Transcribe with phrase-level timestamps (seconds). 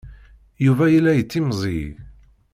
[0.65, 1.83] Yuba yella yettimẓiy.